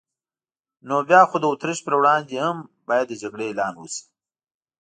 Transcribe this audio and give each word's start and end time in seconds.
نو 0.87 0.95
بیا 1.09 1.21
خو 1.29 1.37
د 1.41 1.45
اتریش 1.53 1.79
پر 1.85 1.93
وړاندې 1.99 2.35
هم 2.45 2.57
باید 2.89 3.05
د 3.09 3.13
جګړې 3.21 3.45
اعلان 3.47 3.73
وشي. 3.77 4.03